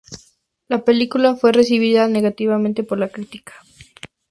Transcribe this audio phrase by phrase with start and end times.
[0.67, 3.53] La película fue recibida negativamente por la crítica.